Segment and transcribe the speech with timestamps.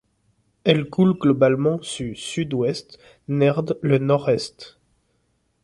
[0.63, 4.79] Elle coule globalement su sud-ouest nerd le nord-est.